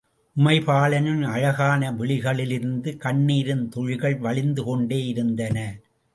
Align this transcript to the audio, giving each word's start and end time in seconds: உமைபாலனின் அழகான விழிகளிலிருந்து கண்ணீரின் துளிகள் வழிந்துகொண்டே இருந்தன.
உமைபாலனின் 0.35 1.21
அழகான 1.25 1.91
விழிகளிலிருந்து 1.91 2.97
கண்ணீரின் 2.97 3.69
துளிகள் 3.69 4.17
வழிந்துகொண்டே 4.19 4.99
இருந்தன. 5.07 5.57